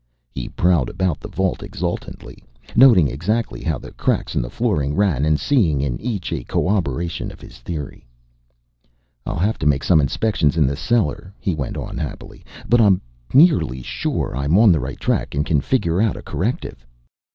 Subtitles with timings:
[0.31, 2.43] He prowled about the vault exultantly,
[2.75, 7.31] noting exactly how the cracks in the flooring ran and seeing in each a corroboration
[7.31, 8.07] of his theory.
[9.27, 12.99] "I'll have to make some inspections in the cellar," he went on happily, "but I'm
[13.31, 16.83] nearly sure I'm on the right track and can figure out a corrective."